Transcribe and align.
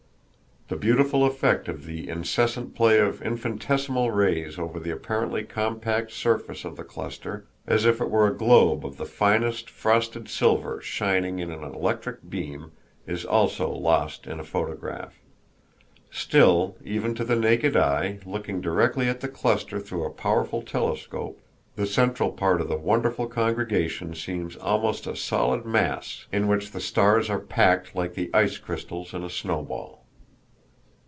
The 0.73 0.77
beautiful 0.77 1.25
effect 1.25 1.67
of 1.67 1.85
the 1.85 2.07
incessant 2.07 2.73
play 2.75 2.97
of 2.99 3.21
infinitesimal 3.21 4.09
rays 4.09 4.57
over 4.57 4.79
the 4.79 4.91
apparently 4.91 5.43
compact 5.43 6.13
surface 6.13 6.63
of 6.63 6.77
the 6.77 6.85
cluster, 6.85 7.45
as 7.67 7.83
if 7.83 7.99
it 7.99 8.09
were 8.09 8.25
a 8.25 8.37
globe 8.37 8.85
of 8.85 8.95
the 8.95 9.05
finest 9.05 9.69
frosted 9.69 10.29
silver 10.29 10.79
shining 10.81 11.39
in 11.39 11.51
an 11.51 11.61
electric 11.61 12.29
beam, 12.29 12.71
is 13.05 13.25
also 13.25 13.69
lost 13.69 14.25
in 14.25 14.39
a 14.39 14.45
photograph. 14.45 15.19
Still, 16.09 16.77
even 16.85 17.15
to 17.15 17.25
the 17.25 17.35
eye 17.77 18.19
looking 18.25 18.61
directly 18.61 19.09
at 19.09 19.19
the 19.19 19.27
cluster 19.27 19.77
through 19.77 20.05
a 20.05 20.09
powerful 20.09 20.61
telescope, 20.61 21.41
the 21.75 21.85
central 21.85 22.31
part 22.31 22.61
of 22.61 22.69
the 22.69 22.77
wonderful 22.77 23.27
congregation 23.27 24.15
seems 24.15 24.55
almost 24.55 25.05
a 25.05 25.17
solid 25.17 25.65
mass 25.65 26.27
in 26.31 26.47
which 26.47 26.71
the 26.71 26.79
stars 26.79 27.29
are 27.29 27.39
packed 27.41 27.93
like 27.93 28.13
the 28.13 28.29
ice 28.33 28.57
crystals 28.57 29.13
in 29.13 29.25
a 29.25 29.29
snowball. 29.29 29.97